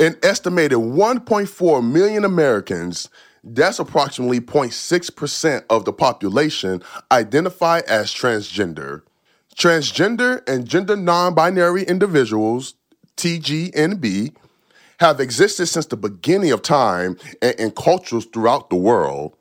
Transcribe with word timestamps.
An 0.00 0.16
estimated 0.22 0.78
1.4 0.78 1.90
million 1.92 2.24
Americans, 2.24 3.08
that's 3.42 3.80
approximately 3.80 4.40
0.6% 4.40 5.64
of 5.70 5.84
the 5.84 5.92
population, 5.92 6.82
identify 7.10 7.80
as 7.88 8.12
transgender. 8.12 9.02
Transgender 9.56 10.48
and 10.48 10.68
gender 10.68 10.94
non 10.94 11.34
binary 11.34 11.82
individuals, 11.82 12.74
TGNB, 13.16 14.36
have 15.00 15.18
existed 15.18 15.66
since 15.66 15.86
the 15.86 15.96
beginning 15.96 16.52
of 16.52 16.62
time 16.62 17.16
and 17.42 17.58
in 17.58 17.70
cultures 17.72 18.24
throughout 18.26 18.70
the 18.70 18.76
world. 18.76 19.34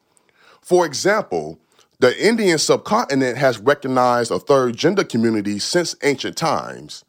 For 0.61 0.87
example, 0.87 1.59
the 1.99 2.17
Indian 2.25 2.57
subcontinent 2.57 3.37
has 3.37 3.59
recognized 3.59 4.31
a 4.31 4.39
third 4.39 4.75
gender 4.75 5.03
community 5.03 5.59
since 5.59 5.95
ancient 6.03 6.35
times. 6.35 7.03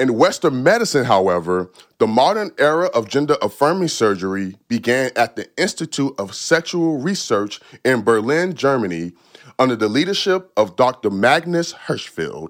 In 0.00 0.16
Western 0.16 0.62
medicine, 0.62 1.04
however, 1.04 1.70
the 1.98 2.06
modern 2.06 2.52
era 2.56 2.86
of 2.86 3.06
gender 3.06 3.36
affirming 3.42 3.88
surgery 3.88 4.56
began 4.66 5.10
at 5.14 5.36
the 5.36 5.46
Institute 5.58 6.14
of 6.18 6.34
Sexual 6.34 7.00
Research 7.02 7.60
in 7.84 8.00
Berlin, 8.00 8.54
Germany, 8.54 9.12
under 9.58 9.76
the 9.76 9.90
leadership 9.90 10.52
of 10.56 10.74
Dr. 10.74 11.10
Magnus 11.10 11.74
Hirschfeld. 11.74 12.48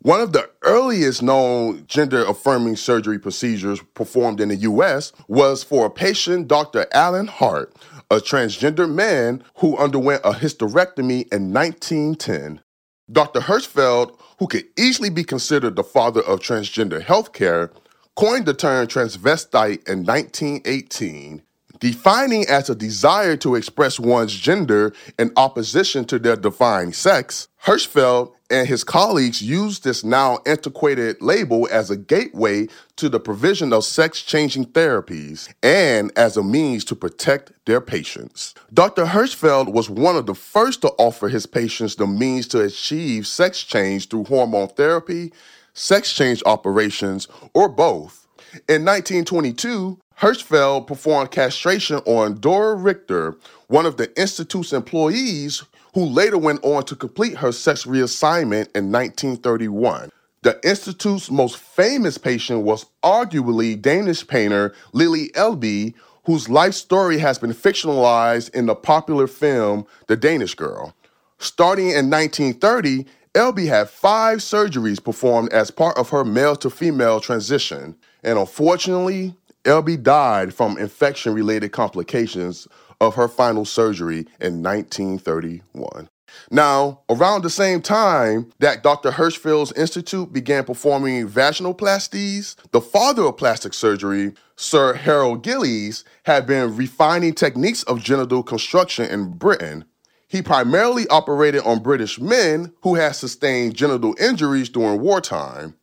One 0.00 0.20
of 0.20 0.32
the 0.32 0.50
earliest 0.62 1.22
known 1.22 1.86
gender 1.86 2.24
affirming 2.24 2.74
surgery 2.74 3.20
procedures 3.20 3.80
performed 3.94 4.40
in 4.40 4.48
the 4.48 4.56
US 4.56 5.12
was 5.28 5.62
for 5.62 5.86
a 5.86 5.90
patient, 5.90 6.48
Dr. 6.48 6.84
Alan 6.92 7.28
Hart, 7.28 7.76
a 8.10 8.16
transgender 8.16 8.92
man 8.92 9.44
who 9.58 9.76
underwent 9.76 10.22
a 10.24 10.32
hysterectomy 10.32 11.32
in 11.32 11.52
1910. 11.52 12.60
Dr. 13.10 13.40
Hirschfeld, 13.40 14.18
who 14.42 14.48
could 14.48 14.64
easily 14.76 15.08
be 15.08 15.22
considered 15.22 15.76
the 15.76 15.84
father 15.84 16.20
of 16.22 16.40
transgender 16.40 17.00
healthcare, 17.00 17.70
coined 18.16 18.44
the 18.44 18.52
term 18.52 18.88
transvestite 18.88 19.88
in 19.88 20.04
1918 20.04 21.40
defining 21.78 22.44
as 22.48 22.68
a 22.68 22.74
desire 22.74 23.36
to 23.36 23.54
express 23.54 24.00
one's 24.00 24.34
gender 24.34 24.92
in 25.16 25.32
opposition 25.36 26.04
to 26.04 26.18
their 26.18 26.34
defined 26.34 26.94
sex, 26.94 27.46
Hirschfeld 27.64 28.32
and 28.52 28.68
his 28.68 28.84
colleagues 28.84 29.40
used 29.40 29.82
this 29.82 30.04
now 30.04 30.38
antiquated 30.46 31.20
label 31.22 31.66
as 31.72 31.90
a 31.90 31.96
gateway 31.96 32.68
to 32.96 33.08
the 33.08 33.18
provision 33.18 33.72
of 33.72 33.84
sex 33.84 34.20
changing 34.20 34.66
therapies 34.66 35.52
and 35.62 36.12
as 36.16 36.36
a 36.36 36.42
means 36.42 36.84
to 36.84 36.94
protect 36.94 37.52
their 37.64 37.80
patients. 37.80 38.54
Dr. 38.72 39.06
Hirschfeld 39.06 39.72
was 39.72 39.88
one 39.88 40.16
of 40.16 40.26
the 40.26 40.34
first 40.34 40.82
to 40.82 40.88
offer 40.98 41.28
his 41.28 41.46
patients 41.46 41.96
the 41.96 42.06
means 42.06 42.46
to 42.48 42.60
achieve 42.60 43.26
sex 43.26 43.62
change 43.62 44.08
through 44.08 44.24
hormone 44.24 44.68
therapy, 44.68 45.32
sex 45.72 46.12
change 46.12 46.42
operations, 46.44 47.28
or 47.54 47.68
both. 47.68 48.26
In 48.68 48.84
1922, 48.84 49.98
Hirschfeld 50.22 50.86
performed 50.86 51.32
castration 51.32 51.96
on 52.06 52.34
Dora 52.34 52.76
Richter, 52.76 53.36
one 53.66 53.86
of 53.86 53.96
the 53.96 54.16
Institute's 54.16 54.72
employees 54.72 55.64
who 55.94 56.04
later 56.04 56.38
went 56.38 56.62
on 56.62 56.84
to 56.84 56.94
complete 56.94 57.38
her 57.38 57.50
sex 57.50 57.86
reassignment 57.86 58.68
in 58.76 58.92
1931. 58.92 60.10
The 60.42 60.60
Institute's 60.62 61.28
most 61.28 61.56
famous 61.56 62.18
patient 62.18 62.62
was 62.62 62.86
arguably 63.02 63.80
Danish 63.82 64.24
painter 64.24 64.72
Lili 64.92 65.32
Elbe, 65.34 65.92
whose 66.24 66.48
life 66.48 66.74
story 66.74 67.18
has 67.18 67.40
been 67.40 67.52
fictionalized 67.52 68.54
in 68.54 68.66
the 68.66 68.76
popular 68.76 69.26
film 69.26 69.86
The 70.06 70.16
Danish 70.16 70.54
Girl. 70.54 70.94
Starting 71.40 71.88
in 71.88 72.08
1930, 72.08 73.06
Elbe 73.34 73.60
had 73.60 73.88
five 73.88 74.38
surgeries 74.38 75.02
performed 75.02 75.52
as 75.52 75.72
part 75.72 75.96
of 75.96 76.10
her 76.10 76.24
male 76.24 76.54
to 76.54 76.70
female 76.70 77.18
transition, 77.18 77.96
and 78.22 78.38
unfortunately, 78.38 79.34
Elbe 79.64 80.02
died 80.02 80.52
from 80.52 80.76
infection 80.78 81.34
related 81.34 81.72
complications 81.72 82.66
of 83.00 83.14
her 83.14 83.28
final 83.28 83.64
surgery 83.64 84.26
in 84.40 84.62
1931. 84.62 86.08
Now, 86.50 87.00
around 87.10 87.42
the 87.42 87.50
same 87.50 87.82
time 87.82 88.50
that 88.58 88.82
Dr. 88.82 89.10
Hirschfeld's 89.10 89.72
Institute 89.72 90.32
began 90.32 90.64
performing 90.64 91.28
vaginoplasties, 91.28 92.56
the 92.70 92.80
father 92.80 93.24
of 93.24 93.36
plastic 93.36 93.74
surgery, 93.74 94.32
Sir 94.56 94.94
Harold 94.94 95.42
Gillies, 95.42 96.04
had 96.24 96.46
been 96.46 96.76
refining 96.76 97.34
techniques 97.34 97.82
of 97.84 98.02
genital 98.02 98.42
construction 98.42 99.06
in 99.10 99.32
Britain. 99.32 99.84
He 100.26 100.40
primarily 100.40 101.06
operated 101.08 101.62
on 101.64 101.82
British 101.82 102.18
men 102.18 102.72
who 102.82 102.94
had 102.94 103.14
sustained 103.14 103.74
genital 103.74 104.14
injuries 104.18 104.70
during 104.70 105.00
wartime. 105.00 105.74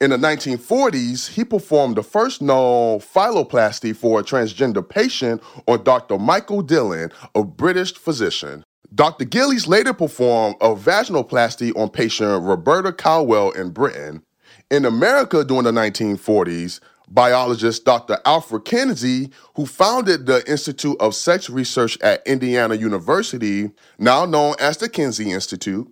In 0.00 0.10
the 0.10 0.16
1940s, 0.16 1.28
he 1.28 1.44
performed 1.44 1.96
the 1.96 2.02
first 2.02 2.42
known 2.42 3.00
phalloplasty 3.00 3.94
for 3.94 4.20
a 4.20 4.22
transgender 4.22 4.86
patient 4.86 5.42
on 5.66 5.84
Dr. 5.84 6.18
Michael 6.18 6.62
Dillon, 6.62 7.10
a 7.34 7.44
British 7.44 7.94
physician. 7.94 8.64
Dr. 8.94 9.24
Gillies 9.24 9.68
later 9.68 9.92
performed 9.92 10.56
a 10.60 10.74
vaginoplasty 10.74 11.76
on 11.76 11.90
patient 11.90 12.42
Roberta 12.42 12.92
Caldwell 12.92 13.50
in 13.52 13.70
Britain. 13.70 14.22
In 14.70 14.84
America 14.84 15.44
during 15.44 15.64
the 15.64 15.70
1940s, 15.70 16.80
biologist 17.10 17.84
Dr. 17.84 18.18
Alfred 18.24 18.64
Kinsey, 18.64 19.30
who 19.54 19.66
founded 19.66 20.26
the 20.26 20.48
Institute 20.50 20.96
of 21.00 21.14
Sex 21.14 21.50
Research 21.50 21.98
at 22.00 22.26
Indiana 22.26 22.74
University, 22.74 23.70
now 23.98 24.24
known 24.24 24.54
as 24.60 24.76
the 24.78 24.88
Kinsey 24.88 25.30
Institute, 25.30 25.88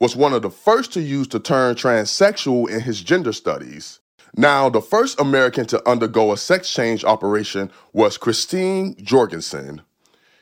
was 0.00 0.16
one 0.16 0.32
of 0.32 0.42
the 0.42 0.50
first 0.50 0.92
to 0.94 1.00
use 1.00 1.28
the 1.28 1.38
term 1.38 1.76
transsexual 1.76 2.68
in 2.68 2.80
his 2.80 3.02
gender 3.02 3.32
studies. 3.32 4.00
Now, 4.34 4.70
the 4.70 4.80
first 4.80 5.20
American 5.20 5.66
to 5.66 5.88
undergo 5.88 6.32
a 6.32 6.36
sex 6.36 6.72
change 6.72 7.04
operation 7.04 7.70
was 7.92 8.16
Christine 8.16 8.96
Jorgensen. 9.02 9.82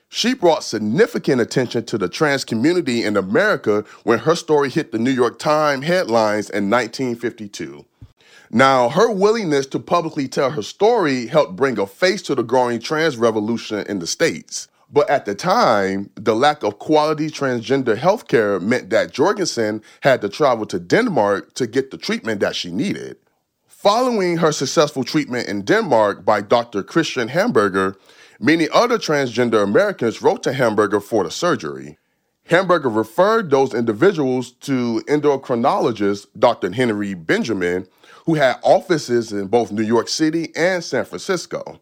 She 0.08 0.32
brought 0.32 0.64
significant 0.64 1.40
attention 1.40 1.84
to 1.86 1.98
the 1.98 2.08
trans 2.08 2.44
community 2.44 3.02
in 3.02 3.16
America 3.16 3.84
when 4.04 4.20
her 4.20 4.36
story 4.36 4.70
hit 4.70 4.92
the 4.92 4.98
New 4.98 5.10
York 5.10 5.38
Times 5.38 5.84
headlines 5.84 6.48
in 6.48 6.70
1952. 6.70 7.84
Now, 8.50 8.88
her 8.88 9.10
willingness 9.10 9.66
to 9.66 9.78
publicly 9.78 10.28
tell 10.28 10.50
her 10.50 10.62
story 10.62 11.26
helped 11.26 11.56
bring 11.56 11.78
a 11.78 11.86
face 11.86 12.22
to 12.22 12.34
the 12.34 12.42
growing 12.42 12.80
trans 12.80 13.18
revolution 13.18 13.84
in 13.86 13.98
the 13.98 14.06
States. 14.06 14.68
But 14.90 15.10
at 15.10 15.26
the 15.26 15.34
time, 15.34 16.10
the 16.14 16.34
lack 16.34 16.62
of 16.62 16.78
quality 16.78 17.28
transgender 17.28 17.96
healthcare 17.96 18.60
meant 18.60 18.88
that 18.90 19.12
Jorgensen 19.12 19.82
had 20.00 20.22
to 20.22 20.28
travel 20.28 20.64
to 20.66 20.78
Denmark 20.78 21.54
to 21.54 21.66
get 21.66 21.90
the 21.90 21.98
treatment 21.98 22.40
that 22.40 22.56
she 22.56 22.70
needed. 22.70 23.16
Following 23.66 24.38
her 24.38 24.50
successful 24.50 25.04
treatment 25.04 25.46
in 25.46 25.62
Denmark 25.62 26.24
by 26.24 26.40
Dr. 26.40 26.82
Christian 26.82 27.28
Hamburger, 27.28 27.96
many 28.40 28.66
other 28.72 28.98
transgender 28.98 29.62
Americans 29.62 30.22
wrote 30.22 30.42
to 30.44 30.52
Hamburger 30.52 31.00
for 31.00 31.22
the 31.22 31.30
surgery. 31.30 31.98
Hamburger 32.44 32.88
referred 32.88 33.50
those 33.50 33.74
individuals 33.74 34.52
to 34.52 35.02
endocrinologist 35.06 36.26
Dr. 36.38 36.72
Henry 36.72 37.12
Benjamin, 37.12 37.86
who 38.24 38.34
had 38.34 38.58
offices 38.62 39.32
in 39.32 39.48
both 39.48 39.70
New 39.70 39.82
York 39.82 40.08
City 40.08 40.50
and 40.56 40.82
San 40.82 41.04
Francisco. 41.04 41.78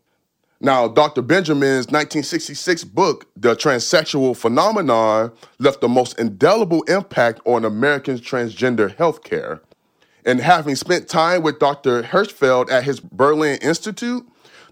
Now, 0.60 0.88
Dr. 0.88 1.20
Benjamin's 1.20 1.86
1966 1.88 2.84
book, 2.84 3.26
The 3.36 3.54
Transsexual 3.54 4.36
Phenomenon, 4.36 5.32
left 5.58 5.82
the 5.82 5.88
most 5.88 6.18
indelible 6.18 6.82
impact 6.84 7.40
on 7.44 7.64
American 7.64 8.18
transgender 8.18 8.94
healthcare. 8.96 9.60
And 10.24 10.40
having 10.40 10.74
spent 10.74 11.08
time 11.08 11.42
with 11.42 11.58
Dr. 11.58 12.02
Hirschfeld 12.02 12.70
at 12.70 12.84
his 12.84 13.00
Berlin 13.00 13.58
Institute, 13.60 14.26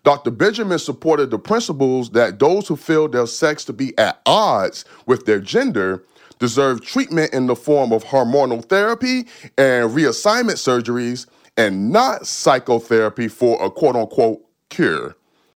Dr. 0.04 0.30
Benjamin 0.30 0.78
supported 0.78 1.30
the 1.30 1.38
principles 1.38 2.10
that 2.10 2.38
those 2.38 2.66
who 2.66 2.76
feel 2.76 3.06
their 3.08 3.26
sex 3.26 3.64
to 3.66 3.72
be 3.72 3.96
at 3.98 4.20
odds 4.26 4.84
with 5.06 5.26
their 5.26 5.40
gender 5.40 6.04
deserve 6.38 6.82
treatment 6.82 7.32
in 7.32 7.46
the 7.46 7.56
form 7.56 7.92
of 7.92 8.04
hormonal 8.04 8.64
therapy 8.64 9.26
and 9.56 9.90
reassignment 9.90 10.56
surgeries 10.56 11.26
and 11.56 11.92
not 11.92 12.26
psychotherapy 12.26 13.28
for 13.28 13.62
a 13.64 13.70
quote 13.70 13.96
unquote 13.96 14.44
cure. 14.70 15.14